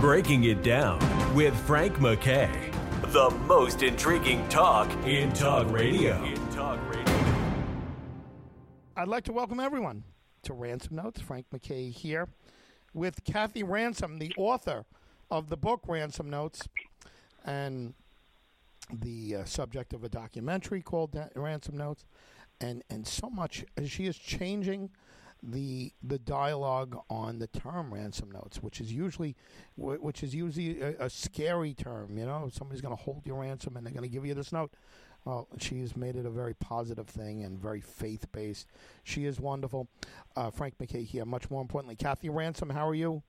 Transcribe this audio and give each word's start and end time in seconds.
Breaking 0.00 0.44
It 0.44 0.62
Down 0.62 0.98
with 1.34 1.54
Frank 1.66 1.96
McKay. 1.96 2.72
The 3.12 3.28
most 3.44 3.82
intriguing 3.82 4.48
talk 4.48 4.90
in 5.04 5.30
talk 5.34 5.70
radio. 5.70 6.24
In 6.24 6.48
talk 6.52 6.80
radio. 6.88 7.14
I'd 8.96 9.08
like 9.08 9.24
to 9.24 9.32
welcome 9.34 9.60
everyone 9.60 10.04
to 10.44 10.54
Ransom 10.54 10.96
Notes. 10.96 11.20
Frank 11.20 11.44
McKay 11.54 11.92
here 11.92 12.30
with 12.94 13.22
Kathy 13.24 13.62
Ransom, 13.62 14.18
the 14.18 14.32
author 14.38 14.86
of 15.30 15.50
the 15.50 15.58
book 15.58 15.82
Ransom 15.86 16.30
Notes, 16.30 16.66
and 17.44 17.92
the 18.90 19.36
uh, 19.36 19.44
subject 19.44 19.92
of 19.92 20.02
a 20.02 20.08
documentary 20.08 20.80
called 20.80 21.12
Da- 21.12 21.28
Ransom 21.36 21.76
Notes, 21.76 22.06
and 22.58 22.82
and 22.88 23.06
so 23.06 23.28
much. 23.28 23.66
She 23.84 24.06
is 24.06 24.16
changing 24.16 24.88
the 25.42 25.92
the 26.02 26.18
dialogue 26.18 26.98
on 27.08 27.38
the 27.38 27.46
term 27.46 27.92
ransom 27.92 28.30
notes, 28.30 28.62
which 28.62 28.80
is 28.80 28.92
usually 28.92 29.36
which 29.76 30.22
is 30.22 30.34
usually 30.34 30.80
a, 30.80 31.06
a 31.06 31.10
scary 31.10 31.74
term. 31.74 32.16
You 32.18 32.26
know, 32.26 32.50
somebody's 32.52 32.80
going 32.80 32.96
to 32.96 33.02
hold 33.02 33.26
your 33.26 33.40
ransom 33.40 33.76
and 33.76 33.86
they're 33.86 33.92
going 33.92 34.08
to 34.08 34.12
give 34.12 34.26
you 34.26 34.34
this 34.34 34.52
note. 34.52 34.72
Well, 35.24 35.48
she's 35.58 35.96
made 35.96 36.16
it 36.16 36.24
a 36.24 36.30
very 36.30 36.54
positive 36.54 37.06
thing 37.06 37.44
and 37.44 37.58
very 37.58 37.80
faith 37.80 38.26
based. 38.32 38.66
She 39.04 39.26
is 39.26 39.38
wonderful. 39.38 39.88
Uh, 40.34 40.50
Frank 40.50 40.78
McKay 40.78 41.04
here. 41.04 41.26
Much 41.26 41.50
more 41.50 41.60
importantly, 41.60 41.96
Kathy 41.96 42.30
Ransom, 42.30 42.70
how 42.70 42.88
are 42.88 42.94
you? 42.94 43.22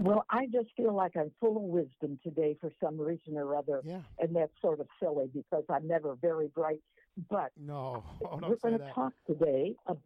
Well, 0.00 0.24
I 0.30 0.46
just 0.46 0.68
feel 0.76 0.94
like 0.94 1.16
I'm 1.16 1.30
full 1.40 1.56
of 1.56 1.62
wisdom 1.62 2.18
today 2.22 2.56
for 2.60 2.72
some 2.82 2.98
reason 2.98 3.36
or 3.36 3.54
other. 3.54 3.82
Yeah. 3.84 4.00
And 4.18 4.34
that's 4.34 4.52
sort 4.62 4.80
of 4.80 4.86
silly 4.98 5.28
because 5.32 5.64
I'm 5.68 5.86
never 5.86 6.16
very 6.20 6.48
bright. 6.48 6.80
But 7.28 7.52
No, 7.56 8.02
oh, 8.24 8.40
we're 8.48 8.56
going 8.56 8.78
to 8.78 8.90
talk 8.94 9.12
today. 9.26 9.74
ab- 9.88 10.00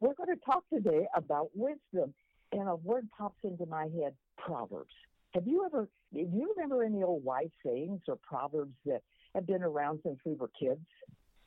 we're 0.00 0.14
going 0.14 0.34
to 0.34 0.44
talk 0.44 0.64
today 0.72 1.06
about 1.14 1.50
wisdom. 1.54 2.12
And 2.52 2.68
a 2.68 2.76
word 2.76 3.08
pops 3.16 3.38
into 3.44 3.66
my 3.66 3.84
head 3.84 4.14
Proverbs. 4.36 4.92
Have 5.34 5.46
you 5.46 5.64
ever, 5.64 5.88
do 6.12 6.20
you 6.20 6.52
remember 6.54 6.82
any 6.82 7.02
old 7.02 7.24
wise 7.24 7.48
sayings 7.64 8.00
or 8.08 8.16
proverbs 8.16 8.74
that 8.84 9.02
have 9.34 9.46
been 9.46 9.62
around 9.62 10.00
since 10.04 10.18
we 10.26 10.34
were 10.34 10.50
kids? 10.58 10.84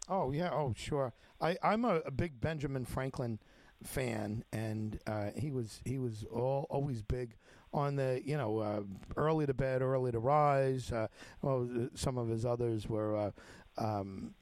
Oh 0.09 0.31
yeah, 0.31 0.49
oh 0.51 0.73
sure. 0.75 1.13
I 1.41 1.57
I'm 1.63 1.85
a, 1.85 1.95
a 2.05 2.11
big 2.11 2.39
Benjamin 2.39 2.85
Franklin 2.85 3.39
fan, 3.85 4.43
and 4.51 4.99
uh, 5.07 5.29
he 5.37 5.51
was 5.51 5.81
he 5.85 5.97
was 5.97 6.25
all, 6.31 6.67
always 6.69 7.01
big 7.01 7.35
on 7.73 7.95
the 7.95 8.21
you 8.23 8.37
know 8.37 8.59
uh, 8.59 8.81
early 9.17 9.45
to 9.45 9.53
bed, 9.53 9.81
early 9.81 10.11
to 10.11 10.19
rise. 10.19 10.91
Uh, 10.91 11.07
well, 11.41 11.69
some 11.95 12.17
of 12.17 12.27
his 12.27 12.45
others 12.45 12.87
were. 12.87 13.15
Uh, 13.17 13.31
um, 13.77 14.33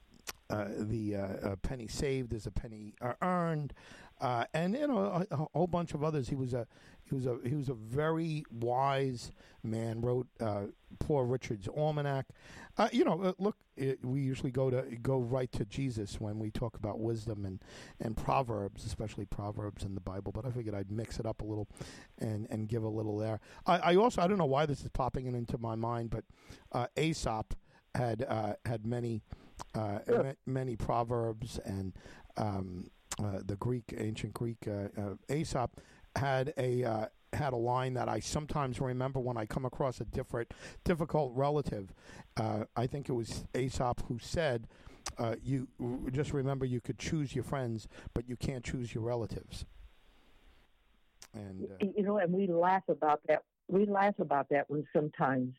uh, 0.50 0.68
the 0.78 1.16
uh, 1.16 1.56
penny 1.64 1.88
saved 1.88 2.32
is 2.32 2.46
a 2.46 2.52
penny 2.52 2.94
earned, 3.22 3.74
uh, 4.22 4.46
and 4.54 4.76
you 4.76 4.88
know 4.88 5.26
a, 5.30 5.34
a 5.34 5.48
whole 5.54 5.68
bunch 5.68 5.94
of 5.94 6.04
others. 6.04 6.30
He 6.30 6.36
was 6.36 6.54
a 6.54 6.68
he 7.14 7.16
was 7.16 7.26
a 7.28 7.48
he 7.48 7.56
was 7.56 7.70
a 7.70 7.74
very 7.74 8.44
wise 8.52 9.32
man. 9.64 10.02
Wrote 10.02 10.28
uh, 10.40 10.64
Poor 11.00 11.26
Richard's 11.26 11.68
Almanac. 11.68 12.26
Uh, 12.78 12.90
you 12.92 13.04
know, 13.04 13.22
uh, 13.22 13.34
look, 13.38 13.56
it, 13.78 14.04
we 14.04 14.22
usually 14.22 14.50
go 14.50 14.72
to 14.72 14.82
go 15.02 15.20
right 15.20 15.52
to 15.52 15.64
Jesus 15.66 16.20
when 16.20 16.40
we 16.40 16.50
talk 16.50 16.76
about 16.76 17.00
wisdom 17.00 17.46
and 17.46 17.62
and 18.00 18.18
proverbs, 18.18 18.86
especially 18.86 19.26
proverbs 19.26 19.84
in 19.84 19.94
the 19.94 20.02
Bible. 20.02 20.32
But 20.32 20.46
I 20.46 20.52
figured 20.52 20.74
I'd 20.74 20.92
mix 20.92 21.20
it 21.20 21.26
up 21.26 21.42
a 21.42 21.46
little 21.46 21.68
and 22.18 22.48
and 22.50 22.68
give 22.68 22.84
a 22.84 22.90
little 22.90 23.18
there. 23.18 23.40
I, 23.68 23.78
I 23.78 23.96
also 23.96 24.22
I 24.22 24.28
don't 24.28 24.40
know 24.40 24.46
why 24.46 24.66
this 24.66 24.82
is 24.82 24.90
popping 24.90 25.28
into 25.28 25.58
my 25.60 25.76
mind, 25.76 26.10
but 26.10 26.24
uh, 26.72 26.88
Aesop 26.98 27.54
had 27.94 28.26
uh, 28.28 28.54
had 28.66 28.86
many 28.88 29.22
uh, 29.76 30.00
Sure. 30.08 30.36
many 30.48 30.76
proverbs 30.76 31.60
and 31.64 31.94
um, 32.38 32.90
uh, 33.24 33.40
the 33.46 33.56
Greek 33.56 33.94
ancient 33.96 34.34
Greek 34.34 34.68
uh, 34.68 35.00
uh, 35.00 35.16
Aesop 35.34 35.80
had 36.16 36.54
a 36.58 36.84
uh, 36.84 37.06
had 37.34 37.54
a 37.54 37.58
line 37.58 37.94
that 37.96 38.08
I 38.08 38.20
sometimes 38.20 38.80
remember 38.80 39.20
when 39.20 39.38
I 39.38 39.46
come 39.46 39.66
across 39.66 40.00
a 40.00 40.06
different 40.06 40.54
difficult 40.84 41.34
relative. 41.36 41.94
Uh, 42.38 42.66
I 42.76 42.88
think 42.88 43.10
it 43.10 43.14
was 43.14 43.46
Aesop 43.56 44.06
who 44.08 44.20
said, 44.20 44.68
uh, 45.18 45.36
"You 45.44 45.68
just 46.12 46.34
remember 46.34 46.66
you 46.66 46.82
could 46.82 47.00
choose 47.00 47.36
your 47.36 47.44
friends, 47.44 47.88
but 48.14 48.28
you 48.28 48.36
can't 48.36 48.64
choose 48.64 48.94
your 48.94 49.04
relatives." 49.04 49.66
And 51.34 51.68
uh, 51.82 51.86
you 51.96 52.04
know, 52.04 52.18
and 52.18 52.32
we 52.32 52.48
laugh 52.48 52.84
about 52.88 53.22
that. 53.28 53.44
We 53.68 53.86
laugh 53.86 54.20
about 54.20 54.50
that 54.50 54.70
one 54.70 54.86
sometimes, 54.94 55.54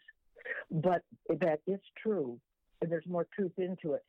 but 0.71 1.03
that 1.29 1.61
is 1.67 1.81
true, 2.01 2.39
and 2.81 2.91
there's 2.91 3.07
more 3.07 3.27
truth 3.35 3.59
into 3.59 3.95
it. 3.95 4.05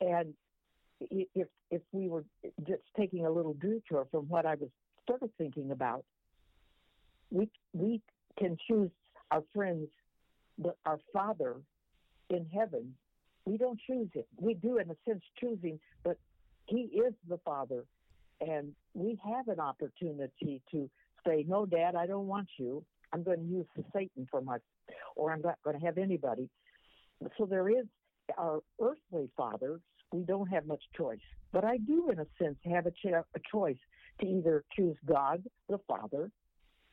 And 0.00 0.34
if 1.00 1.48
if 1.70 1.82
we 1.92 2.08
were 2.08 2.24
just 2.66 2.82
taking 2.96 3.26
a 3.26 3.30
little 3.30 3.54
detour 3.54 4.06
from 4.10 4.28
what 4.28 4.46
I 4.46 4.54
was 4.54 4.70
sort 5.06 5.22
of 5.22 5.30
thinking 5.38 5.70
about, 5.70 6.04
we 7.30 7.48
we 7.72 8.00
can 8.38 8.56
choose 8.68 8.90
our 9.30 9.42
friends, 9.54 9.88
but 10.58 10.76
our 10.86 10.98
Father 11.12 11.56
in 12.30 12.46
heaven, 12.52 12.94
we 13.44 13.56
don't 13.56 13.78
choose 13.86 14.08
him. 14.12 14.24
We 14.40 14.54
do 14.54 14.78
in 14.78 14.90
a 14.90 14.96
sense 15.06 15.22
choosing, 15.40 15.78
but 16.04 16.16
he 16.66 16.90
is 16.94 17.14
the 17.28 17.38
Father, 17.44 17.84
and 18.40 18.72
we 18.94 19.18
have 19.24 19.48
an 19.48 19.60
opportunity 19.60 20.62
to 20.70 20.90
say, 21.26 21.44
"No, 21.46 21.66
Dad, 21.66 21.94
I 21.94 22.06
don't 22.06 22.26
want 22.26 22.48
you. 22.58 22.84
I'm 23.12 23.22
going 23.22 23.38
to 23.38 23.44
use 23.44 23.66
Satan 23.92 24.26
for 24.30 24.40
my, 24.40 24.58
or 25.16 25.32
I'm 25.32 25.40
not 25.42 25.58
going 25.64 25.78
to 25.78 25.84
have 25.84 25.98
anybody." 25.98 26.48
So 27.36 27.46
there 27.46 27.68
is 27.68 27.86
our 28.36 28.60
earthly 28.80 29.30
fathers. 29.36 29.80
We 30.12 30.22
don't 30.22 30.48
have 30.48 30.66
much 30.66 30.82
choice, 30.96 31.20
but 31.52 31.64
I 31.64 31.76
do, 31.78 32.10
in 32.10 32.18
a 32.18 32.26
sense, 32.42 32.56
have 32.64 32.86
a, 32.86 32.90
cho- 32.90 33.24
a 33.34 33.40
choice 33.50 33.76
to 34.20 34.26
either 34.26 34.64
choose 34.74 34.96
God, 35.06 35.42
the 35.68 35.78
Father, 35.86 36.30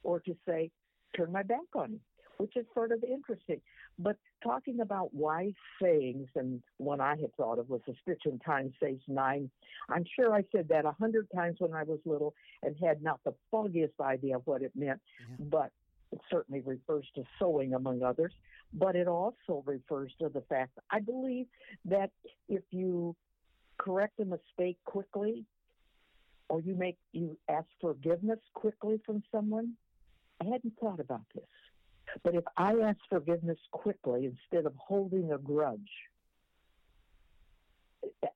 or 0.03 0.19
to 0.21 0.35
say, 0.45 0.69
"Turn 1.15 1.31
my 1.31 1.43
back 1.43 1.73
on 1.75 1.91
him," 1.93 2.01
which 2.37 2.57
is 2.57 2.65
sort 2.73 2.91
of 2.91 3.03
interesting. 3.03 3.61
But 3.97 4.17
talking 4.43 4.81
about 4.81 5.13
wise 5.13 5.53
sayings, 5.81 6.27
and 6.35 6.61
one 6.77 6.99
I 6.99 7.15
had 7.15 7.33
thought 7.35 7.57
of 7.57 7.69
was 7.69 7.81
a 7.87 7.93
stitch 8.01 8.23
in 8.25 8.37
time 8.39 8.73
saves 8.81 9.01
nine. 9.07 9.49
I'm 9.87 10.03
sure 10.15 10.33
I 10.35 10.43
said 10.51 10.67
that 10.67 10.83
a 10.85 10.91
hundred 10.91 11.27
times 11.33 11.55
when 11.59 11.73
I 11.73 11.83
was 11.83 11.99
little 12.05 12.35
and 12.63 12.75
had 12.77 13.01
not 13.01 13.21
the 13.23 13.33
foggiest 13.49 13.99
idea 14.01 14.35
of 14.35 14.45
what 14.45 14.61
it 14.61 14.75
meant, 14.75 14.99
Yeah. 15.21 15.35
but 15.39 15.71
it 16.15 16.21
certainly 16.31 16.61
refers 16.61 17.05
to 17.15 17.23
sewing, 17.37 17.73
among 17.73 18.01
others. 18.01 18.33
But 18.73 18.95
it 18.95 19.07
also 19.07 19.63
refers 19.65 20.11
to 20.19 20.29
the 20.29 20.41
fact 20.41 20.77
I 20.89 20.99
believe 21.01 21.47
that 21.85 22.11
if 22.47 22.63
you 22.71 23.15
correct 23.77 24.19
a 24.19 24.25
mistake 24.25 24.77
quickly, 24.85 25.45
or 26.47 26.61
you 26.61 26.75
make 26.75 26.97
you 27.11 27.37
ask 27.49 27.67
forgiveness 27.81 28.39
quickly 28.53 29.01
from 29.05 29.23
someone, 29.31 29.73
I 30.41 30.45
hadn't 30.45 30.73
thought 30.79 30.99
about 30.99 31.25
this. 31.33 31.43
But 32.23 32.35
if 32.35 32.43
I 32.55 32.73
ask 32.73 32.97
forgiveness 33.09 33.57
quickly 33.71 34.25
instead 34.25 34.65
of 34.65 34.73
holding 34.77 35.31
a 35.31 35.37
grudge, 35.37 35.79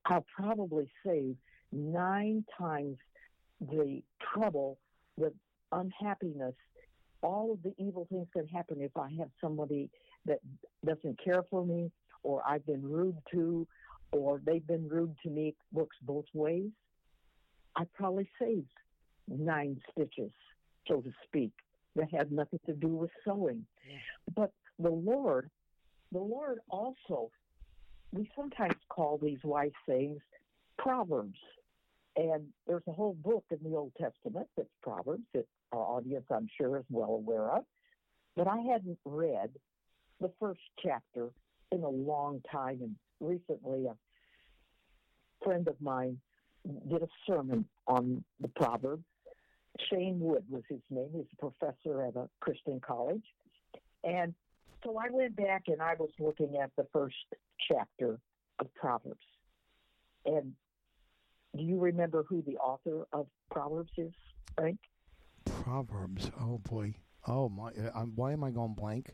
I'll 0.05 0.25
probably 0.35 0.89
save 1.05 1.35
nine 1.71 2.43
times 2.57 2.97
the 3.61 4.01
trouble, 4.33 4.79
the 5.17 5.31
unhappiness, 5.71 6.55
all 7.21 7.51
of 7.51 7.63
the 7.63 7.73
evil 7.77 8.07
things 8.09 8.27
that 8.35 8.45
happen 8.49 8.81
if 8.81 8.95
I 8.97 9.09
have 9.19 9.29
somebody 9.41 9.89
that 10.25 10.39
doesn't 10.85 11.19
care 11.23 11.43
for 11.49 11.65
me, 11.65 11.91
or 12.23 12.41
I've 12.47 12.65
been 12.65 12.83
rude 12.83 13.17
to, 13.31 13.67
or 14.11 14.41
they've 14.45 14.65
been 14.65 14.87
rude 14.87 15.15
to 15.23 15.29
me, 15.29 15.55
works 15.71 15.97
both 16.01 16.25
ways. 16.33 16.69
I 17.75 17.85
probably 17.93 18.29
saved 18.41 18.67
nine 19.27 19.79
stitches, 19.91 20.31
so 20.87 21.01
to 21.01 21.11
speak, 21.25 21.51
that 21.95 22.11
had 22.11 22.31
nothing 22.31 22.59
to 22.65 22.73
do 22.73 22.87
with 22.87 23.11
sewing. 23.23 23.65
But 24.35 24.51
the 24.79 24.89
Lord, 24.89 25.49
the 26.11 26.19
Lord 26.19 26.59
also, 26.69 27.31
we 28.11 28.29
sometimes 28.35 28.75
call 28.89 29.19
these 29.21 29.39
wise 29.43 29.71
sayings 29.87 30.21
proverbs. 30.77 31.39
And 32.15 32.47
there's 32.67 32.83
a 32.87 32.91
whole 32.91 33.13
book 33.13 33.45
in 33.51 33.59
the 33.63 33.77
Old 33.77 33.93
Testament 33.99 34.47
that's 34.57 34.67
Proverbs 34.81 35.23
that 35.33 35.45
our 35.71 35.79
audience, 35.79 36.25
I'm 36.31 36.47
sure, 36.59 36.77
is 36.77 36.85
well 36.89 37.11
aware 37.11 37.49
of. 37.51 37.63
But 38.35 38.47
I 38.47 38.57
hadn't 38.57 38.97
read 39.05 39.49
the 40.19 40.31
first 40.39 40.61
chapter 40.83 41.29
in 41.71 41.83
a 41.83 41.89
long 41.89 42.41
time. 42.51 42.79
And 42.81 42.95
recently, 43.19 43.85
a 43.85 43.95
friend 45.43 45.67
of 45.67 45.75
mine 45.81 46.19
did 46.89 47.03
a 47.03 47.07
sermon 47.27 47.65
on 47.87 48.23
the 48.39 48.47
proverb. 48.49 49.01
Shane 49.89 50.19
Wood 50.19 50.43
was 50.49 50.63
his 50.69 50.81
name. 50.89 51.09
He's 51.13 51.25
a 51.33 51.49
professor 51.49 52.03
at 52.03 52.15
a 52.15 52.27
Christian 52.39 52.79
college. 52.79 53.23
And 54.03 54.33
so 54.83 54.97
I 54.97 55.09
went 55.11 55.35
back 55.35 55.63
and 55.67 55.81
I 55.81 55.95
was 55.99 56.09
looking 56.19 56.57
at 56.61 56.71
the 56.77 56.85
first 56.91 57.15
chapter 57.69 58.19
of 58.59 58.73
Proverbs. 58.75 59.25
And 60.25 60.53
do 61.55 61.63
you 61.63 61.79
remember 61.79 62.23
who 62.23 62.41
the 62.41 62.57
author 62.57 63.05
of 63.13 63.27
Proverbs 63.49 63.91
is, 63.97 64.13
Frank? 64.55 64.79
Proverbs. 65.69 66.31
Oh 66.41 66.57
boy. 66.57 66.95
Oh 67.27 67.47
my. 67.47 67.67
uh, 67.69 67.91
I'm, 67.95 68.13
why 68.15 68.33
am 68.33 68.43
I 68.43 68.49
going 68.49 68.73
blank? 68.73 69.13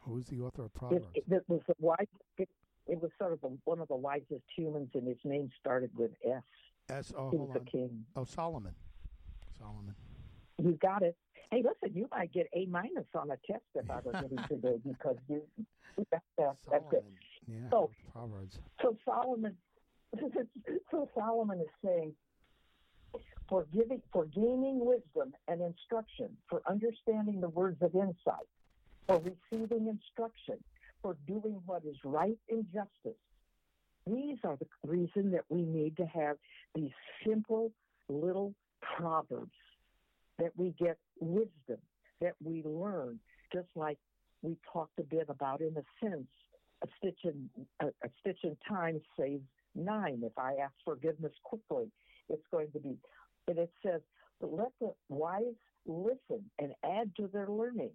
Who's 0.00 0.26
the 0.26 0.40
author 0.40 0.64
of 0.64 0.74
Proverbs? 0.74 1.06
it, 1.14 1.24
it 1.30 1.44
was 1.46 1.60
the 1.68 1.74
wise. 1.78 2.06
It, 2.38 2.48
it 2.88 3.00
was 3.00 3.10
sort 3.18 3.32
of 3.32 3.38
one 3.64 3.78
of 3.80 3.86
the 3.88 3.94
wisest 3.96 4.42
humans, 4.56 4.90
and 4.94 5.06
his 5.06 5.16
name 5.24 5.48
started 5.60 5.90
with 5.96 6.10
S. 6.26 6.42
S. 6.90 7.12
Oh, 7.16 7.30
He 7.30 7.36
was 7.36 7.56
a 7.56 7.60
king. 7.60 8.04
Oh, 8.16 8.24
Solomon. 8.24 8.74
Solomon. 9.58 9.94
you 10.60 10.76
got 10.82 11.02
it. 11.02 11.16
Hey, 11.52 11.62
listen, 11.62 11.96
you 11.96 12.08
might 12.10 12.32
get 12.32 12.48
A 12.54 12.66
minus 12.66 13.06
on 13.14 13.30
a 13.30 13.36
test 13.50 13.62
if 13.76 13.88
I 13.88 14.00
were 14.04 14.12
getting 14.12 14.38
today 14.48 14.76
because 14.84 15.16
you. 15.28 15.42
That's, 16.10 16.24
that's 16.36 16.84
good. 16.90 17.04
Yeah. 17.46 17.70
So- 17.70 17.90
Proverbs. 18.12 18.58
So 18.82 18.96
Solomon, 19.04 19.56
so 20.90 21.08
Solomon 21.14 21.60
is 21.60 21.66
saying, 21.84 22.12
for 23.48 23.66
giving, 23.72 24.00
for 24.12 24.24
gaining 24.26 24.84
wisdom 24.84 25.34
and 25.48 25.60
instruction, 25.60 26.30
for 26.48 26.62
understanding 26.68 27.40
the 27.40 27.48
words 27.48 27.80
of 27.82 27.94
insight, 27.94 28.48
for 29.06 29.20
receiving 29.20 29.88
instruction, 29.88 30.56
for 31.02 31.16
doing 31.26 31.60
what 31.66 31.82
is 31.84 31.96
right 32.04 32.38
in 32.48 32.66
justice. 32.72 33.18
These 34.06 34.38
are 34.44 34.56
the 34.56 34.66
reason 34.86 35.30
that 35.32 35.44
we 35.48 35.62
need 35.62 35.96
to 35.96 36.06
have 36.06 36.36
these 36.74 36.90
simple 37.26 37.72
little 38.08 38.54
proverbs 38.96 39.52
that 40.38 40.52
we 40.56 40.74
get 40.78 40.98
wisdom, 41.20 41.78
that 42.20 42.34
we 42.42 42.62
learn, 42.64 43.18
just 43.52 43.68
like 43.74 43.98
we 44.42 44.56
talked 44.72 44.98
a 44.98 45.02
bit 45.02 45.26
about 45.28 45.60
in 45.60 45.74
a 45.76 46.06
sense 46.06 46.26
a 46.84 46.86
stitch 46.98 47.18
in 47.24 47.48
a, 47.80 47.86
a 47.86 48.10
stitch 48.20 48.40
in 48.42 48.56
time 48.68 49.00
saves 49.18 49.44
nine. 49.74 50.20
If 50.22 50.36
I 50.38 50.54
ask 50.62 50.74
forgiveness 50.84 51.32
quickly, 51.42 51.90
it's 52.28 52.44
going 52.50 52.70
to 52.72 52.78
be. 52.78 52.96
And 53.48 53.58
it 53.58 53.70
says, 53.84 54.00
but 54.40 54.52
let 54.52 54.72
the 54.80 54.92
wise 55.08 55.42
listen 55.86 56.44
and 56.58 56.72
add 56.84 57.14
to 57.16 57.28
their 57.32 57.48
learning. 57.48 57.92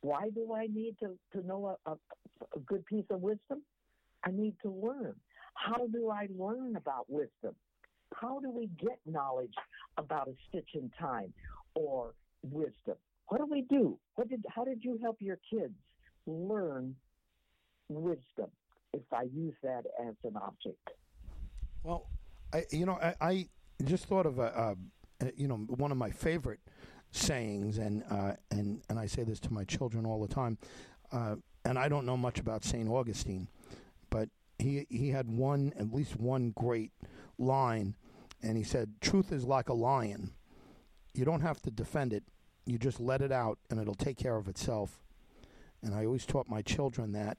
Why 0.00 0.30
do 0.34 0.52
I 0.54 0.66
need 0.66 0.96
to, 1.00 1.18
to 1.32 1.46
know 1.46 1.76
a, 1.86 1.90
a, 1.90 1.96
a 2.54 2.58
good 2.60 2.84
piece 2.86 3.06
of 3.10 3.20
wisdom? 3.20 3.62
I 4.24 4.30
need 4.30 4.54
to 4.62 4.70
learn. 4.70 5.14
How 5.54 5.86
do 5.86 6.10
I 6.10 6.28
learn 6.36 6.76
about 6.76 7.08
wisdom? 7.08 7.54
How 8.14 8.40
do 8.40 8.50
we 8.50 8.68
get 8.78 8.98
knowledge 9.06 9.54
about 9.96 10.28
a 10.28 10.34
stitch 10.48 10.70
in 10.74 10.90
time 10.98 11.32
or 11.74 12.14
wisdom? 12.42 12.96
What 13.28 13.38
do 13.38 13.46
we 13.46 13.62
do? 13.62 13.98
What 14.14 14.28
did, 14.28 14.44
how 14.54 14.64
did 14.64 14.84
you 14.84 14.98
help 15.02 15.16
your 15.20 15.38
kids 15.50 15.74
learn 16.26 16.94
wisdom, 17.88 18.50
if 18.92 19.02
I 19.12 19.22
use 19.22 19.54
that 19.62 19.84
as 20.00 20.14
an 20.24 20.36
object. 20.36 20.90
Well, 21.82 22.06
I 22.52 22.64
you 22.70 22.86
know 22.86 22.98
I, 23.00 23.14
I 23.20 23.48
just 23.84 24.06
thought 24.06 24.26
of 24.26 24.38
a, 24.38 24.76
a, 25.20 25.32
you 25.36 25.48
know 25.48 25.56
one 25.56 25.90
of 25.92 25.98
my 25.98 26.10
favorite 26.10 26.60
sayings, 27.12 27.78
and 27.78 28.02
uh, 28.10 28.32
and 28.50 28.82
and 28.88 28.98
I 28.98 29.06
say 29.06 29.22
this 29.22 29.40
to 29.40 29.52
my 29.52 29.64
children 29.64 30.06
all 30.06 30.20
the 30.20 30.32
time. 30.32 30.58
Uh, 31.12 31.36
and 31.64 31.78
I 31.78 31.88
don't 31.88 32.06
know 32.06 32.16
much 32.16 32.38
about 32.38 32.64
Saint 32.64 32.88
Augustine, 32.88 33.48
but 34.10 34.28
he 34.58 34.86
he 34.88 35.10
had 35.10 35.28
one 35.28 35.72
at 35.78 35.92
least 35.92 36.16
one 36.16 36.52
great 36.56 36.92
line, 37.38 37.94
and 38.42 38.56
he 38.56 38.62
said, 38.62 38.94
"Truth 39.00 39.32
is 39.32 39.44
like 39.44 39.68
a 39.68 39.74
lion. 39.74 40.32
You 41.14 41.24
don't 41.24 41.40
have 41.40 41.60
to 41.62 41.70
defend 41.70 42.12
it. 42.12 42.24
You 42.66 42.78
just 42.78 43.00
let 43.00 43.22
it 43.22 43.32
out, 43.32 43.58
and 43.70 43.80
it'll 43.80 43.94
take 43.94 44.16
care 44.18 44.36
of 44.36 44.48
itself." 44.48 45.00
And 45.82 45.94
I 45.94 46.04
always 46.04 46.26
taught 46.26 46.48
my 46.48 46.62
children 46.62 47.12
that, 47.12 47.38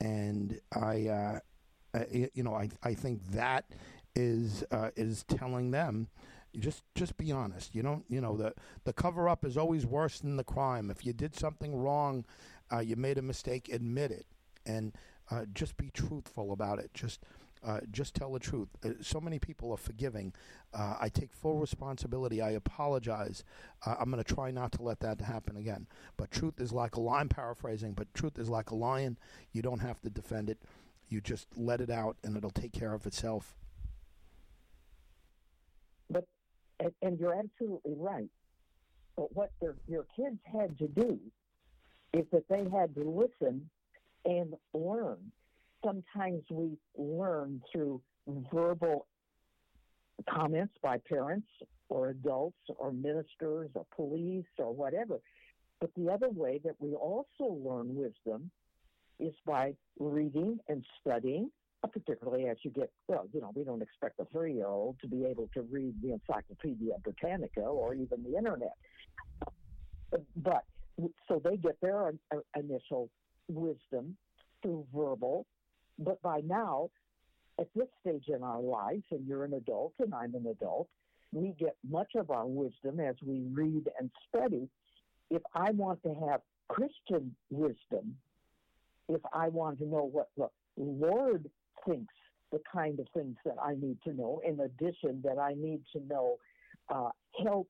and 0.00 0.60
I, 0.72 1.08
uh, 1.08 1.38
y- 1.94 2.30
you 2.34 2.42
know, 2.42 2.54
I 2.54 2.70
I 2.82 2.94
think 2.94 3.24
that 3.32 3.66
is 4.14 4.64
uh, 4.70 4.90
is 4.96 5.24
telling 5.24 5.70
them 5.70 6.08
just 6.58 6.84
just 6.94 7.16
be 7.16 7.32
honest. 7.32 7.74
You 7.74 7.82
don't 7.82 8.04
you 8.08 8.20
know 8.20 8.36
the 8.36 8.54
the 8.84 8.92
cover 8.92 9.28
up 9.28 9.44
is 9.44 9.56
always 9.56 9.86
worse 9.86 10.20
than 10.20 10.36
the 10.36 10.44
crime. 10.44 10.90
If 10.90 11.04
you 11.06 11.12
did 11.12 11.34
something 11.36 11.74
wrong, 11.76 12.24
uh, 12.72 12.80
you 12.80 12.96
made 12.96 13.18
a 13.18 13.22
mistake, 13.22 13.68
admit 13.72 14.10
it, 14.10 14.26
and 14.66 14.92
uh, 15.30 15.44
just 15.54 15.76
be 15.76 15.90
truthful 15.90 16.52
about 16.52 16.78
it. 16.78 16.90
Just 16.94 17.20
uh, 17.64 17.80
just 17.90 18.14
tell 18.14 18.32
the 18.32 18.38
truth. 18.38 18.68
Uh, 18.84 18.90
so 19.00 19.20
many 19.20 19.38
people 19.38 19.72
are 19.72 19.76
forgiving. 19.78 20.32
Uh, 20.72 20.96
I 21.00 21.08
take 21.08 21.32
full 21.32 21.58
responsibility. 21.58 22.40
I 22.42 22.50
apologize. 22.50 23.42
Uh, 23.86 23.96
I'm 23.98 24.10
going 24.10 24.22
to 24.22 24.34
try 24.34 24.50
not 24.50 24.72
to 24.72 24.82
let 24.82 25.00
that 25.00 25.20
happen 25.22 25.56
again. 25.56 25.86
But 26.16 26.30
truth 26.30 26.60
is 26.60 26.72
like 26.72 26.96
a 26.96 27.00
lion, 27.00 27.28
paraphrasing, 27.28 27.94
but 27.94 28.12
truth 28.14 28.38
is 28.38 28.50
like 28.50 28.70
a 28.70 28.74
lion. 28.74 29.18
You 29.52 29.62
don't 29.62 29.80
have 29.80 30.00
to 30.02 30.10
defend 30.10 30.50
it. 30.50 30.58
You 31.08 31.20
just 31.20 31.48
let 31.56 31.80
it 31.80 31.90
out 31.90 32.16
and 32.22 32.36
it'll 32.36 32.50
take 32.50 32.72
care 32.72 32.92
of 32.92 33.06
itself. 33.06 33.56
But 36.08 36.24
and, 36.84 36.92
and 37.02 37.18
you're 37.18 37.34
absolutely 37.34 37.94
right. 37.96 38.30
But 39.16 39.34
what 39.34 39.50
your 39.88 40.06
kids 40.14 40.38
had 40.44 40.76
to 40.78 40.88
do 40.88 41.18
is 42.12 42.24
that 42.32 42.44
they 42.48 42.68
had 42.70 42.94
to 42.94 43.02
listen 43.02 43.68
and 44.24 44.54
learn. 44.72 45.18
Sometimes 45.84 46.42
we 46.50 46.76
learn 46.96 47.62
through 47.72 48.00
verbal 48.52 49.06
comments 50.28 50.74
by 50.82 50.98
parents 51.08 51.48
or 51.88 52.08
adults 52.08 52.56
or 52.76 52.92
ministers 52.92 53.70
or 53.74 53.86
police 53.94 54.44
or 54.58 54.72
whatever. 54.72 55.18
But 55.80 55.90
the 55.96 56.10
other 56.10 56.30
way 56.30 56.60
that 56.64 56.76
we 56.78 56.94
also 56.94 57.54
learn 57.62 57.94
wisdom 57.94 58.50
is 59.18 59.34
by 59.46 59.74
reading 59.98 60.58
and 60.68 60.84
studying, 61.00 61.50
particularly 61.92 62.46
as 62.48 62.56
you 62.62 62.70
get, 62.70 62.90
well, 63.08 63.26
you 63.32 63.40
know, 63.40 63.50
we 63.54 63.64
don't 63.64 63.82
expect 63.82 64.20
a 64.20 64.24
three 64.26 64.54
year 64.54 64.66
old 64.66 64.96
to 65.00 65.08
be 65.08 65.24
able 65.24 65.48
to 65.54 65.62
read 65.62 65.94
the 66.02 66.12
Encyclopedia 66.12 66.94
Britannica 67.02 67.60
or 67.60 67.94
even 67.94 68.22
the 68.22 68.36
internet. 68.36 68.74
But 70.36 70.64
so 71.28 71.40
they 71.42 71.56
get 71.56 71.80
their 71.80 72.08
uh, 72.08 72.12
initial 72.56 73.10
wisdom 73.48 74.16
through 74.62 74.86
verbal, 74.94 75.46
but 75.98 76.20
by 76.22 76.40
now, 76.44 76.90
at 77.58 77.68
this 77.74 77.88
stage 78.00 78.24
in 78.28 78.42
our 78.42 78.60
lives, 78.60 79.04
and 79.10 79.26
you're 79.26 79.44
an 79.44 79.54
adult 79.54 79.92
and 79.98 80.14
I'm 80.14 80.34
an 80.34 80.46
adult, 80.46 80.88
we 81.32 81.54
get 81.58 81.76
much 81.88 82.12
of 82.14 82.30
our 82.30 82.46
wisdom 82.46 83.00
as 83.00 83.16
we 83.24 83.42
read 83.52 83.88
and 83.98 84.10
study. 84.28 84.68
If 85.30 85.42
I 85.54 85.70
want 85.72 86.02
to 86.04 86.14
have 86.28 86.40
Christian 86.68 87.34
wisdom, 87.50 88.16
if 89.08 89.20
I 89.32 89.48
want 89.48 89.78
to 89.78 89.84
know 89.84 90.10
what 90.12 90.28
the 90.36 90.48
Lord 90.76 91.48
thinks, 91.86 92.14
the 92.52 92.60
kind 92.72 93.00
of 93.00 93.06
things 93.14 93.36
that 93.44 93.56
I 93.62 93.74
need 93.74 93.98
to 94.04 94.12
know, 94.12 94.40
in 94.46 94.60
addition, 94.60 95.22
that 95.24 95.38
I 95.38 95.54
need 95.54 95.82
to 95.94 96.00
know 96.06 96.36
uh, 96.88 97.10
health 97.42 97.66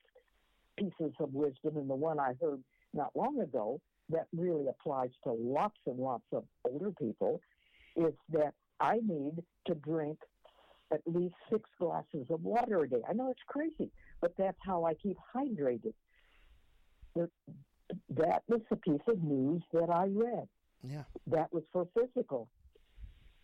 pieces 0.78 1.12
of 1.20 1.32
wisdom, 1.32 1.76
and 1.76 1.88
the 1.88 1.94
one 1.94 2.18
I 2.18 2.34
heard 2.40 2.62
not 2.92 3.10
long 3.14 3.40
ago 3.40 3.80
that 4.10 4.26
really 4.36 4.66
applies 4.68 5.10
to 5.24 5.32
lots 5.32 5.78
and 5.86 5.98
lots 5.98 6.24
of 6.32 6.44
older 6.64 6.90
people 6.90 7.40
is 7.96 8.12
that 8.32 8.52
I 8.80 8.96
need 8.96 9.42
to 9.66 9.74
drink 9.74 10.18
at 10.92 11.00
least 11.06 11.34
six 11.50 11.68
glasses 11.78 12.26
of 12.28 12.42
water 12.42 12.82
a 12.84 12.88
day. 12.88 13.00
I 13.08 13.14
know 13.14 13.30
it's 13.30 13.40
crazy, 13.46 13.90
but 14.20 14.34
that's 14.36 14.58
how 14.60 14.84
I 14.84 14.94
keep 14.94 15.16
hydrated. 15.34 15.94
That 17.14 18.42
was 18.48 18.60
a 18.70 18.76
piece 18.76 19.00
of 19.08 19.22
news 19.22 19.62
that 19.72 19.88
I 19.90 20.06
read. 20.06 20.48
Yeah. 20.82 21.04
That 21.28 21.52
was 21.52 21.62
for 21.72 21.88
physical. 21.94 22.48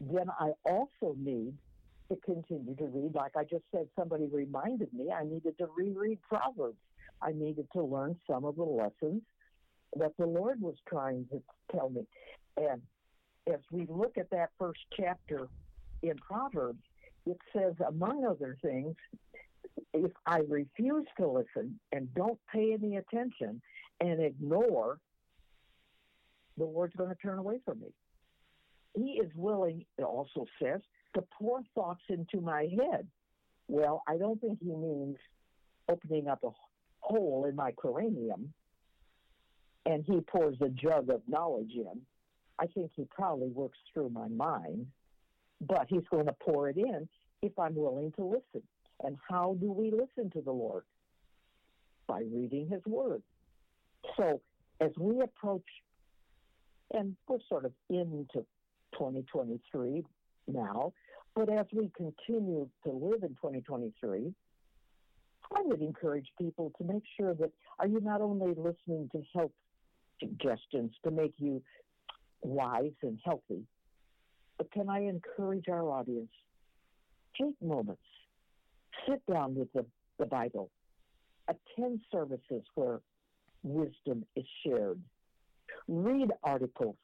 Then 0.01 0.31
I 0.39 0.53
also 0.65 1.15
need 1.19 1.55
to 2.11 2.17
continue 2.25 2.75
to 2.77 2.85
read. 2.87 3.15
Like 3.15 3.37
I 3.37 3.45
just 3.45 3.65
said, 3.71 3.87
somebody 3.99 4.27
reminded 4.33 4.93
me 4.93 5.11
I 5.13 5.25
needed 5.25 5.59
to 5.59 5.69
reread 5.77 6.19
Proverbs. 6.23 6.79
I 7.23 7.33
needed 7.33 7.67
to 7.75 7.83
learn 7.83 8.17
some 8.29 8.45
of 8.45 8.57
the 8.57 8.65
lessons 8.65 9.23
that 9.97 10.13
the 10.19 10.27
Lord 10.27 10.61
was 10.61 10.77
trying 10.89 11.27
to 11.31 11.43
tell 11.75 11.91
me. 11.91 12.07
And 12.57 12.81
as 13.47 13.61
we 13.71 13.87
look 13.89 14.17
at 14.17 14.31
that 14.31 14.51
first 14.59 14.81
chapter 14.99 15.49
in 16.03 16.17
Proverbs, 16.17 16.83
it 17.27 17.39
says, 17.55 17.75
among 17.87 18.25
other 18.25 18.57
things, 18.63 18.97
if 19.93 20.13
I 20.27 20.41
refuse 20.49 21.07
to 21.19 21.29
listen 21.29 21.79
and 21.93 22.13
don't 22.15 22.39
pay 22.53 22.73
any 22.73 22.97
attention 22.97 23.61
and 24.01 24.23
ignore, 24.23 24.99
the 26.57 26.65
Lord's 26.65 26.97
going 26.97 27.11
to 27.11 27.17
turn 27.17 27.39
away 27.39 27.61
from 27.65 27.81
me. 27.81 27.89
He 28.95 29.21
is 29.23 29.31
willing, 29.35 29.85
it 29.99 30.03
also 30.03 30.47
says, 30.63 30.81
to 31.15 31.25
pour 31.39 31.61
thoughts 31.75 32.03
into 32.09 32.41
my 32.41 32.69
head. 32.77 33.07
Well, 33.69 34.03
I 34.09 34.17
don't 34.17 34.41
think 34.41 34.59
he 34.61 34.75
means 34.75 35.17
opening 35.89 36.29
up 36.29 36.43
a 36.45 36.51
hole 37.01 37.47
in 37.49 37.57
my 37.57 37.73
cranium 37.73 38.53
and 39.87 40.05
he 40.07 40.21
pours 40.21 40.57
a 40.61 40.69
jug 40.69 41.11
of 41.11 41.23
knowledge 41.27 41.73
in. 41.75 42.01
I 42.59 42.67
think 42.67 42.91
he 42.95 43.07
probably 43.11 43.49
works 43.49 43.79
through 43.93 44.11
my 44.11 44.29
mind, 44.29 44.87
but 45.61 45.87
he's 45.89 46.07
going 46.11 46.27
to 46.27 46.35
pour 46.41 46.69
it 46.69 46.77
in 46.77 47.09
if 47.43 47.59
I'm 47.59 47.75
willing 47.75 48.13
to 48.17 48.25
listen. 48.25 48.63
And 49.03 49.17
how 49.29 49.57
do 49.61 49.73
we 49.73 49.91
listen 49.91 50.31
to 50.33 50.43
the 50.43 50.53
Lord? 50.53 50.85
By 52.07 52.21
reading 52.31 52.69
his 52.69 52.83
word. 52.87 53.23
So 54.17 54.41
as 54.81 54.91
we 54.99 55.21
approach, 55.23 55.65
and 56.93 57.17
we're 57.29 57.39
sort 57.49 57.65
of 57.65 57.73
into 57.89 58.45
2023 59.01 60.05
now, 60.47 60.93
but 61.35 61.49
as 61.49 61.67
we 61.73 61.91
continue 61.97 62.69
to 62.85 62.91
live 62.91 63.23
in 63.23 63.31
2023, 63.31 64.33
I 65.57 65.63
would 65.63 65.81
encourage 65.81 66.27
people 66.39 66.71
to 66.79 66.85
make 66.85 67.03
sure 67.19 67.35
that 67.35 67.51
are 67.79 67.87
you 67.87 68.01
not 68.01 68.21
only 68.21 68.55
listening 68.55 69.09
to 69.13 69.23
health 69.35 69.53
suggestions 70.21 70.93
to 71.05 71.11
make 71.11 71.33
you 71.39 71.63
wise 72.43 72.93
and 73.03 73.19
healthy, 73.25 73.63
but 74.59 74.71
can 74.71 74.91
I 74.91 75.01
encourage 75.01 75.65
our 75.69 75.89
audience? 75.89 76.31
Take 77.41 77.61
moments, 77.63 78.03
sit 79.09 79.23
down 79.33 79.55
with 79.55 79.73
the, 79.73 79.87
the 80.19 80.27
Bible, 80.27 80.71
Attend 81.49 82.01
services 82.13 82.63
where 82.75 83.01
wisdom 83.65 84.25
is 84.37 84.45
shared. 84.65 85.01
Read 85.89 86.31
articles 86.45 86.97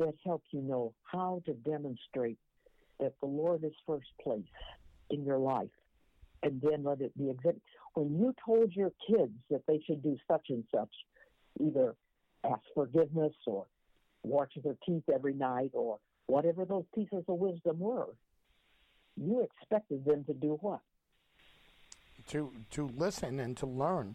that 0.00 0.14
help 0.24 0.42
you 0.50 0.62
know 0.62 0.92
how 1.04 1.42
to 1.44 1.52
demonstrate 1.52 2.38
that 2.98 3.12
the 3.20 3.26
Lord 3.26 3.62
is 3.64 3.72
first 3.86 4.08
place 4.22 4.42
in 5.10 5.24
your 5.24 5.38
life. 5.38 5.68
And 6.42 6.60
then 6.62 6.84
let 6.84 7.02
it 7.02 7.16
be 7.18 7.28
exhibited. 7.28 7.60
When 7.94 8.18
you 8.18 8.34
told 8.44 8.72
your 8.72 8.92
kids 9.06 9.34
that 9.50 9.62
they 9.68 9.78
should 9.86 10.02
do 10.02 10.16
such 10.26 10.46
and 10.48 10.64
such, 10.74 10.88
either 11.60 11.94
ask 12.44 12.62
forgiveness 12.74 13.34
or 13.46 13.66
wash 14.22 14.48
their 14.64 14.76
teeth 14.86 15.02
every 15.12 15.34
night 15.34 15.70
or 15.74 15.98
whatever 16.26 16.64
those 16.64 16.84
pieces 16.94 17.24
of 17.28 17.38
wisdom 17.38 17.78
were, 17.78 18.06
you 19.16 19.42
expected 19.42 20.04
them 20.06 20.24
to 20.24 20.32
do 20.32 20.58
what? 20.62 20.80
To 22.28 22.52
to 22.70 22.86
listen 22.96 23.38
and 23.38 23.54
to 23.58 23.66
learn. 23.66 24.14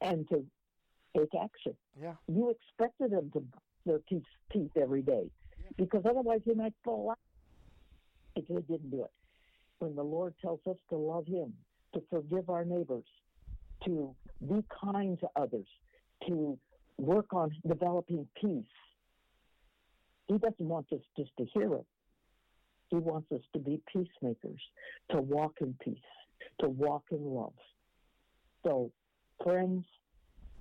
And 0.00 0.28
to 0.28 0.44
take 1.18 1.40
action. 1.40 1.74
Yeah. 2.00 2.14
You 2.26 2.50
expected 2.50 3.12
them 3.12 3.30
to 3.32 3.44
their 3.86 3.98
teeth, 4.08 4.22
teeth 4.52 4.70
every 4.76 5.02
day 5.02 5.30
because 5.76 6.02
otherwise 6.08 6.40
they 6.46 6.54
might 6.54 6.74
fall 6.84 7.10
out 7.10 7.18
if 8.36 8.46
they 8.48 8.60
didn't 8.72 8.90
do 8.90 9.04
it. 9.04 9.10
When 9.78 9.94
the 9.94 10.02
Lord 10.02 10.34
tells 10.40 10.60
us 10.68 10.76
to 10.90 10.96
love 10.96 11.26
Him, 11.26 11.52
to 11.94 12.02
forgive 12.10 12.50
our 12.50 12.64
neighbors, 12.64 13.04
to 13.84 14.14
be 14.48 14.64
kind 14.82 15.18
to 15.20 15.28
others, 15.36 15.66
to 16.26 16.58
work 16.98 17.32
on 17.32 17.50
developing 17.66 18.26
peace, 18.40 18.64
He 20.26 20.38
doesn't 20.38 20.56
want 20.58 20.86
us 20.92 21.00
just 21.16 21.30
to 21.38 21.46
hear 21.54 21.74
it. 21.74 21.86
He 22.90 22.96
wants 22.96 23.30
us 23.32 23.42
to 23.52 23.58
be 23.58 23.80
peacemakers, 23.92 24.60
to 25.10 25.20
walk 25.20 25.54
in 25.60 25.76
peace, 25.84 25.98
to 26.60 26.68
walk 26.68 27.04
in 27.10 27.22
love. 27.22 27.52
So, 28.64 28.90
friends, 29.44 29.84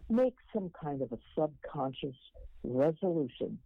make 0.10 0.36
some 0.54 0.72
kind 0.82 1.02
of 1.02 1.12
a 1.12 1.18
subconscious 1.38 2.16
resolution 2.64 3.60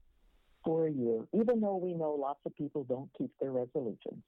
for 0.64 0.88
a 0.88 0.92
year, 0.92 1.26
even 1.34 1.60
though 1.62 1.78
we 1.78 1.94
know 1.94 2.12
lots 2.12 2.40
of 2.46 2.56
people 2.56 2.84
don't 2.84 3.10
keep 3.18 3.32
their 3.40 3.52
resolutions, 3.52 4.24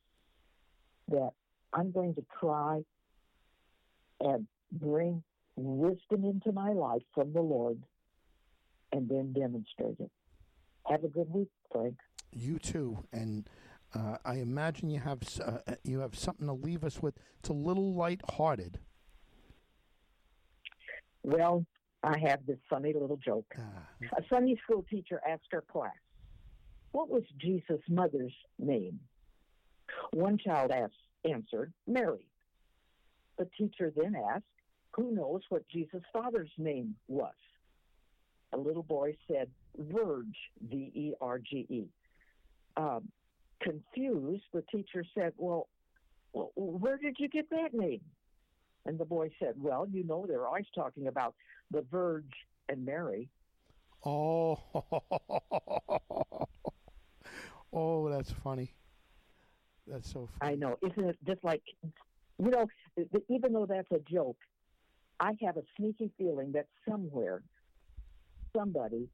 that 1.09 1.31
I'm 1.73 1.91
going 1.91 2.15
to 2.15 2.25
try 2.39 2.81
and 4.19 4.47
bring 4.71 5.23
wisdom 5.55 6.25
into 6.25 6.51
my 6.51 6.71
life 6.71 7.03
from 7.13 7.33
the 7.33 7.41
Lord 7.41 7.77
and 8.91 9.09
then 9.09 9.33
demonstrate 9.33 9.99
it. 9.99 10.11
Have 10.87 11.03
a 11.03 11.07
good 11.07 11.31
week, 11.31 11.49
Frank. 11.71 11.95
You 12.31 12.57
too, 12.57 13.03
and 13.11 13.47
uh, 13.93 14.17
I 14.25 14.35
imagine 14.35 14.89
you 14.89 14.99
have 14.99 15.19
uh, 15.45 15.75
you 15.83 15.99
have 15.99 16.17
something 16.17 16.47
to 16.47 16.53
leave 16.53 16.83
us 16.83 17.01
with. 17.01 17.15
It's 17.39 17.49
a 17.49 17.53
little 17.53 17.93
light-hearted. 17.93 18.79
Well, 21.23 21.65
I 22.03 22.17
have 22.19 22.45
this 22.45 22.59
funny 22.69 22.93
little 22.93 23.17
joke. 23.17 23.53
Ah. 23.57 24.17
A 24.17 24.21
Sunday 24.29 24.59
school 24.63 24.85
teacher 24.89 25.21
asked 25.27 25.47
her 25.51 25.61
class, 25.61 25.93
What 26.91 27.09
was 27.09 27.23
Jesus' 27.39 27.81
mother's 27.87 28.33
name? 28.59 28.99
One 30.11 30.37
child 30.37 30.71
asked, 30.71 30.93
answered, 31.29 31.71
Mary. 31.87 32.27
The 33.37 33.47
teacher 33.57 33.91
then 33.95 34.15
asked, 34.33 34.43
Who 34.91 35.11
knows 35.11 35.41
what 35.49 35.67
Jesus' 35.69 36.03
father's 36.11 36.51
name 36.57 36.95
was? 37.07 37.33
A 38.51 38.57
little 38.57 38.83
boy 38.83 39.15
said, 39.27 39.49
Verge, 39.77 40.37
V 40.69 40.91
E 40.93 41.13
R 41.19 41.39
G 41.39 41.65
E. 41.69 41.85
Um, 42.77 43.07
confused, 43.61 44.43
the 44.53 44.63
teacher 44.71 45.03
said, 45.15 45.33
well, 45.37 45.67
well, 46.33 46.51
where 46.55 46.97
did 46.97 47.15
you 47.19 47.29
get 47.29 47.49
that 47.49 47.73
name? 47.73 48.01
And 48.85 48.99
the 48.99 49.05
boy 49.05 49.31
said, 49.39 49.53
Well, 49.57 49.87
you 49.91 50.03
know, 50.03 50.25
they're 50.27 50.47
always 50.47 50.65
talking 50.75 51.07
about 51.07 51.35
the 51.71 51.85
Verge 51.89 52.33
and 52.69 52.85
Mary. 52.85 53.29
Oh, 54.05 54.59
oh, 57.73 58.09
that's 58.09 58.31
funny. 58.43 58.73
That's 59.87 60.11
so 60.11 60.27
funny. 60.39 60.53
I 60.53 60.55
know. 60.55 60.77
Isn't 60.81 61.09
it 61.09 61.17
just 61.25 61.43
like, 61.43 61.61
you 61.83 62.49
know, 62.49 62.67
even 63.29 63.53
though 63.53 63.65
that's 63.65 63.91
a 63.91 63.99
joke, 63.99 64.37
I 65.19 65.37
have 65.41 65.57
a 65.57 65.63
sneaky 65.77 66.11
feeling 66.17 66.51
that 66.53 66.67
somewhere 66.87 67.43
somebody 68.55 69.09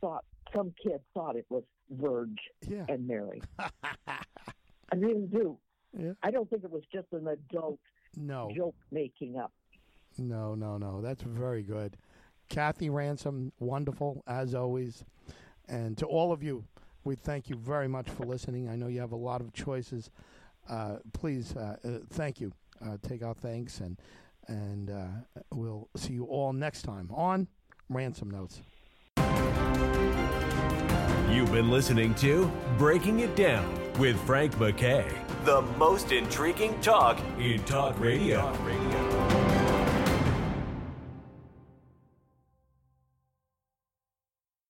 thought, 0.00 0.24
some 0.54 0.72
kid 0.82 1.00
thought 1.14 1.36
it 1.36 1.46
was 1.48 1.64
Verge 1.90 2.38
yeah. 2.68 2.84
and 2.88 3.06
Mary. 3.06 3.42
I 3.58 4.96
really 4.96 5.26
do. 5.26 5.58
Yeah. 5.96 6.12
I 6.22 6.30
don't 6.30 6.48
think 6.48 6.64
it 6.64 6.70
was 6.70 6.82
just 6.92 7.06
an 7.12 7.26
adult 7.28 7.80
No, 8.16 8.50
joke 8.54 8.74
making 8.90 9.38
up. 9.38 9.52
no, 10.18 10.54
no, 10.54 10.78
no. 10.78 11.00
That's 11.00 11.22
very 11.22 11.62
good. 11.62 11.96
Kathy 12.48 12.90
Ransom, 12.90 13.52
wonderful 13.58 14.22
as 14.26 14.54
always. 14.54 15.04
And 15.68 15.96
to 15.98 16.06
all 16.06 16.30
of 16.32 16.42
you, 16.42 16.64
we 17.04 17.14
thank 17.16 17.48
you 17.48 17.56
very 17.56 17.88
much 17.88 18.08
for 18.10 18.24
listening. 18.24 18.68
I 18.68 18.76
know 18.76 18.86
you 18.86 19.00
have 19.00 19.12
a 19.12 19.16
lot 19.16 19.40
of 19.40 19.52
choices. 19.52 20.10
Uh, 20.68 20.96
please, 21.12 21.54
uh, 21.56 21.76
uh, 21.84 21.88
thank 22.10 22.40
you. 22.40 22.52
Uh, 22.84 22.96
take 23.02 23.22
our 23.22 23.34
thanks, 23.34 23.80
and 23.80 23.98
and 24.48 24.90
uh, 24.90 25.06
we'll 25.52 25.88
see 25.96 26.12
you 26.12 26.24
all 26.24 26.52
next 26.52 26.82
time 26.82 27.08
on 27.14 27.46
Ransom 27.88 28.30
Notes. 28.30 28.60
You've 31.30 31.50
been 31.52 31.70
listening 31.70 32.14
to 32.16 32.50
Breaking 32.78 33.20
It 33.20 33.34
Down 33.36 33.74
with 33.98 34.18
Frank 34.26 34.54
McKay, 34.56 35.10
the 35.44 35.60
most 35.78 36.10
intriguing 36.10 36.80
talk 36.80 37.18
in 37.38 37.62
talk 37.64 37.98
radio. 38.00 39.23